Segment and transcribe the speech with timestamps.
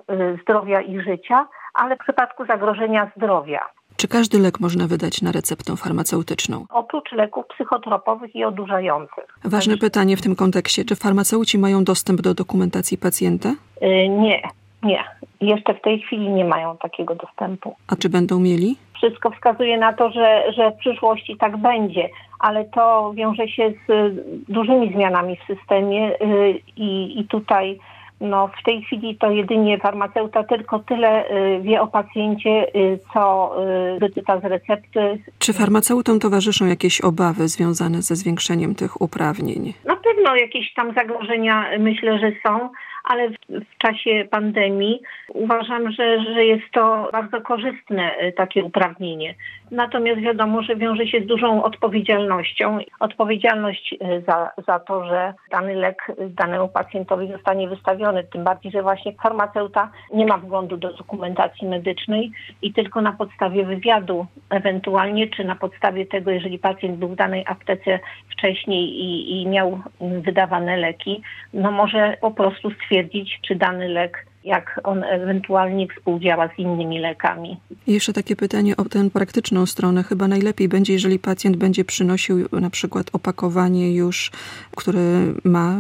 [0.43, 3.61] zdrowia i życia, ale w przypadku zagrożenia zdrowia.
[4.01, 6.65] Czy każdy lek można wydać na receptę farmaceutyczną?
[6.71, 9.25] Oprócz leków psychotropowych i odurzających.
[9.45, 10.85] Ważne pytanie w tym kontekście.
[10.85, 13.49] Czy farmaceuci mają dostęp do dokumentacji pacjenta?
[13.81, 14.43] Yy, nie,
[14.83, 15.05] nie.
[15.41, 17.75] Jeszcze w tej chwili nie mają takiego dostępu.
[17.89, 18.77] A czy będą mieli?
[18.95, 22.09] Wszystko wskazuje na to, że, że w przyszłości tak będzie,
[22.41, 24.15] ale to wiąże się z
[24.49, 27.79] dużymi zmianami w systemie yy, i, i tutaj
[28.21, 33.55] no, w tej chwili to jedynie farmaceuta tylko tyle y, wie o pacjencie, y, co
[33.97, 35.19] y, wyczyta z recepty.
[35.39, 39.75] Czy farmaceutom towarzyszą jakieś obawy związane ze zwiększeniem tych uprawnień?
[39.85, 42.71] Na pewno jakieś tam zagrożenia myślę, że są,
[43.05, 49.35] ale w, w, czasie pandemii uważam, że, że jest to bardzo korzystne takie uprawnienie.
[49.71, 52.79] Natomiast wiadomo, że wiąże się z dużą odpowiedzialnością.
[53.01, 53.95] Odpowiedzialność
[54.27, 59.91] za, za to, że dany lek danemu pacjentowi zostanie wystawiony tym bardziej, że właśnie farmaceuta
[60.15, 66.07] nie ma wglądu do dokumentacji medycznej i tylko na podstawie wywiadu ewentualnie, czy na podstawie
[66.07, 67.99] tego, jeżeli pacjent był w danej aptece
[68.31, 71.23] wcześniej i, i miał wydawane leki,
[71.53, 77.61] no może po prostu stwierdzić, czy dany lek jak on ewentualnie współdziała z innymi lekami.
[77.87, 80.03] Jeszcze takie pytanie o tę praktyczną stronę.
[80.03, 84.31] Chyba najlepiej będzie, jeżeli pacjent będzie przynosił na przykład opakowanie już,
[84.77, 85.01] które
[85.45, 85.79] ma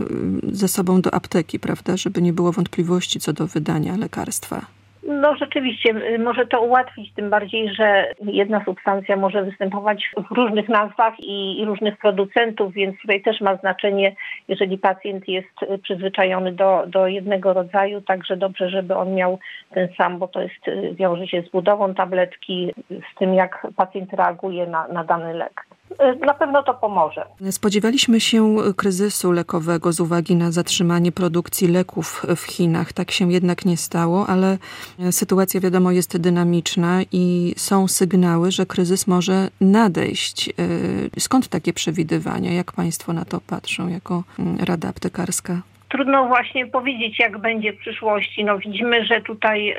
[0.52, 4.77] ze sobą do apteki, prawda, żeby nie było wątpliwości co do wydania lekarstwa.
[5.02, 11.20] No rzeczywiście, może to ułatwić, tym bardziej, że jedna substancja może występować w różnych nazwach
[11.20, 14.16] i, i, różnych producentów, więc tutaj też ma znaczenie,
[14.48, 15.48] jeżeli pacjent jest
[15.82, 19.38] przyzwyczajony do, do jednego rodzaju, także dobrze, żeby on miał
[19.70, 24.66] ten sam, bo to jest, wiąże się z budową tabletki, z tym jak pacjent reaguje
[24.66, 25.67] na, na dany lek.
[26.02, 27.26] Y, na pewno to pomoże.
[27.50, 32.92] Spodziewaliśmy się kryzysu lekowego z uwagi na zatrzymanie produkcji leków w Chinach.
[32.92, 34.58] Tak się jednak nie stało, ale
[35.10, 40.48] sytuacja wiadomo jest dynamiczna i są sygnały, że kryzys może nadejść.
[40.48, 42.52] Y, skąd takie przewidywania?
[42.52, 45.62] Jak Państwo na to patrzą jako mm, Rada Aptekarska?
[45.88, 48.44] Trudno właśnie powiedzieć, jak będzie w przyszłości.
[48.44, 49.74] No widzimy, że tutaj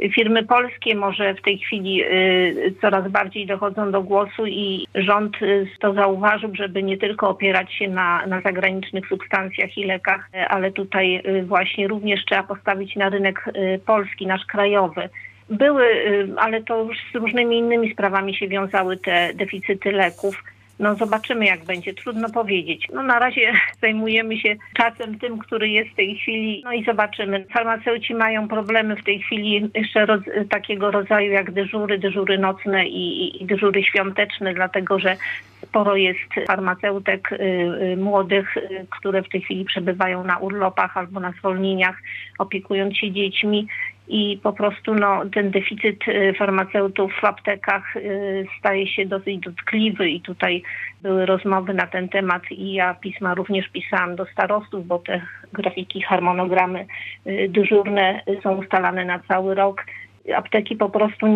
[0.00, 5.42] y, firmy polskie może w tej chwili y, coraz bardziej dochodzą do głosu i rząd
[5.42, 10.72] y, to zauważył, żeby nie tylko opierać się na, na zagranicznych substancjach i lekach, ale
[10.72, 15.08] tutaj y, właśnie również trzeba postawić na rynek y, polski, nasz krajowy.
[15.50, 20.44] Były, y, ale to już z różnymi innymi sprawami się wiązały te deficyty leków
[20.78, 22.88] no zobaczymy jak będzie, trudno powiedzieć.
[22.92, 23.52] No na razie
[23.82, 27.44] zajmujemy się czasem tym, który jest w tej chwili, no i zobaczymy.
[27.52, 33.42] Farmaceuci mają problemy w tej chwili jeszcze roz, takiego rodzaju jak dyżury, dyżury nocne i,
[33.42, 35.16] i dyżury świąteczne, dlatego że
[35.62, 41.20] sporo jest farmaceutek y, y, młodych, y, które w tej chwili przebywają na urlopach albo
[41.20, 41.96] na zwolnieniach,
[42.38, 43.66] opiekując się dziećmi
[44.08, 50.10] i po prostu no, ten deficyt y, farmaceutów w aptekach y, staje się dosyć dotkliwy
[50.10, 50.62] i tutaj
[51.02, 56.02] były rozmowy na ten temat i ja pisma również pisałam do starostów, bo te grafiki,
[56.02, 56.86] harmonogramy
[57.26, 59.84] y, dyżurne są ustalane na cały rok.
[60.34, 61.26] Apteki po prostu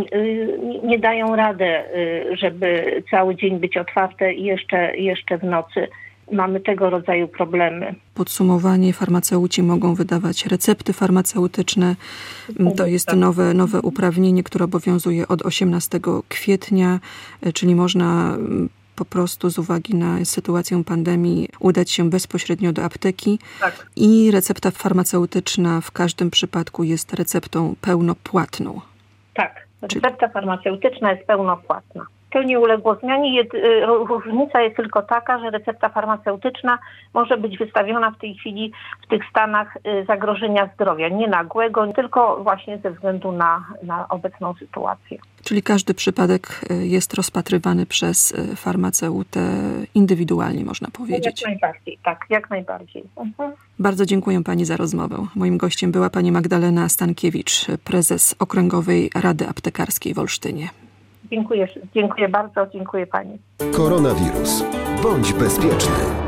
[0.82, 1.68] nie dają rady,
[2.32, 5.88] żeby cały dzień być otwarte i jeszcze, jeszcze w nocy
[6.32, 7.94] mamy tego rodzaju problemy.
[8.14, 11.96] Podsumowanie, farmaceuci mogą wydawać recepty farmaceutyczne.
[12.76, 17.00] To jest nowe, nowe uprawnienie, które obowiązuje od 18 kwietnia,
[17.54, 23.38] czyli można mm, po prostu z uwagi na sytuację pandemii udać się bezpośrednio do apteki
[23.60, 23.86] tak.
[23.96, 28.80] i recepta farmaceutyczna w każdym przypadku jest receptą pełnopłatną.
[29.34, 32.06] Tak, recepta farmaceutyczna jest pełnopłatna.
[32.30, 33.34] To nie uległo zmianie.
[33.34, 36.78] Jed, y, różnica jest tylko taka, że recepta farmaceutyczna
[37.14, 42.40] może być wystawiona w tej chwili w tych stanach y, zagrożenia zdrowia, nie nagłego, tylko
[42.42, 45.18] właśnie ze względu na, na obecną sytuację.
[45.44, 49.40] Czyli każdy przypadek y, jest rozpatrywany przez farmaceutę
[49.94, 51.42] indywidualnie, można powiedzieć.
[51.42, 53.04] Jak najbardziej, tak, jak najbardziej.
[53.16, 53.52] Mhm.
[53.78, 55.26] Bardzo dziękuję Pani za rozmowę.
[55.34, 60.68] Moim gościem była Pani Magdalena Stankiewicz, prezes Okręgowej Rady Aptekarskiej w Olsztynie.
[61.30, 63.38] Dziękuję, dziękuję bardzo, dziękuję Pani.
[63.76, 64.64] Koronawirus.
[65.02, 66.25] Bądź bezpieczny.